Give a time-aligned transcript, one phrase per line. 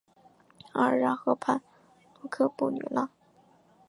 [0.73, 1.61] 阿尔让河畔
[2.21, 3.07] 罗科布吕讷。